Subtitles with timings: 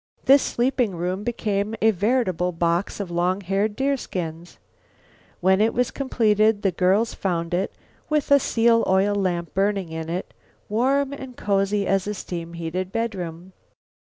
[0.25, 4.57] This sleeping room became a veritable box of long haired deerskins.
[5.41, 7.71] When it was completed the girls found it,
[8.09, 10.33] with a seal oil lamp burning in it,
[10.67, 13.53] warm and cozy as a steam heated bedroom.